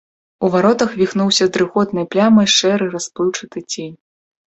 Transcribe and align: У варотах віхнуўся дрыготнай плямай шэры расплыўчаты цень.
У 0.45 0.47
варотах 0.53 0.93
віхнуўся 1.01 1.47
дрыготнай 1.57 2.05
плямай 2.15 2.47
шэры 2.55 2.85
расплыўчаты 2.95 3.65
цень. 3.75 3.93